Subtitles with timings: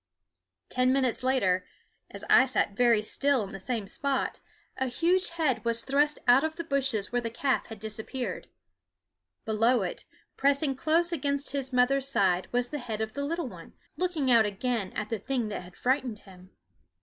[0.67, 1.63] Ten minutes later,
[2.09, 4.39] as I sat very still in the same spot,
[4.75, 8.47] a huge head was thrust out of the bushes where the calf had disappeared.
[9.45, 10.05] Below it,
[10.37, 14.47] pressing close against his mother's side, was the head of the little one, looking out
[14.47, 16.49] again at the thing that had frightened him.